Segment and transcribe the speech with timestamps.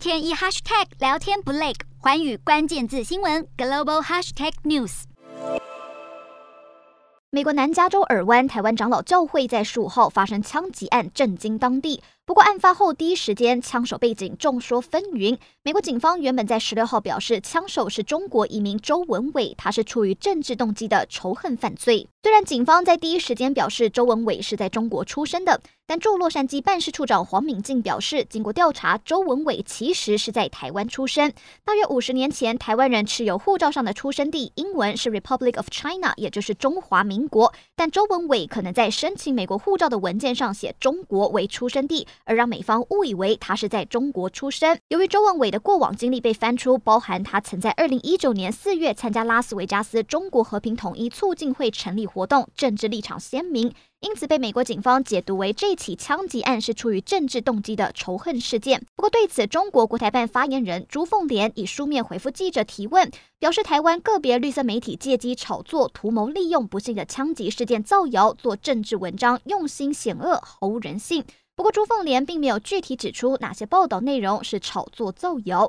[0.00, 5.02] 天一 hashtag 聊天不累，寰宇关键字新闻 global hashtag news。
[7.32, 12.02] 美国南加州尔湾台湾长老教会在十五号发生枪击案，震惊当地。
[12.24, 15.36] 不过，案发后第一时间，枪手背景众说纷纭。
[15.62, 22.08] 美国警方原本在十六号表示，枪手是中国移民周文伟，他是出于政治动机的仇恨犯罪。
[22.22, 31.32] 虽然警方在第一时间表示周文伟是在中国出生的，但驻洛杉矶办事处长黄敏静表示，经过调查，周文伟其实是在台湾出生。
[31.64, 42.06] 大约五十年前，台湾人持有护照上的出生地英文是 Republic of China，也就是中华民国，但周文伟可能在申请美国护照的文件上写中国为出生地。
[42.26, 44.78] 而让美方误以为他是在中国出生。
[44.88, 58.84] 由于周文伟的过往经历被翻出，包含他曾在二零一九年四月参加拉斯维加斯中国和平统一促进会成立活动，政治立场鲜明，因此被美国警方解读为这起枪击案是出于政治动机的仇恨事件。
[58.96, 71.24] 不过对此，中国国台办发言人朱凤莲以书面回复记者提问，表示台湾个别绿色媒体借机炒作，图谋利用不幸的枪击事件造谣，做政治文章，用心险恶，毫无人性。
[71.56, 75.68] 不过，朱凤莲并没有具体指出哪些报道内容是炒作造谣。